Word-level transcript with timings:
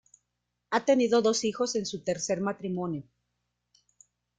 Ha 0.71 0.83
tenido 0.83 1.21
dos 1.21 1.43
hijos 1.43 1.75
en 1.75 1.85
su 1.85 2.01
tercer 2.03 2.41
matrimonio. 2.41 3.03